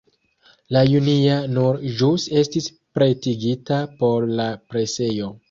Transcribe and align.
La 0.75 0.81
junia 0.91 1.35
nur 1.57 1.77
ĵus 1.99 2.25
estis 2.41 2.71
pretigita 2.99 3.79
por 4.01 4.29
la 4.43 4.51
presejo. 4.73 5.33